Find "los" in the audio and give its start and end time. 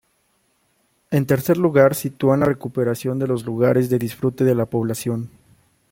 3.27-3.45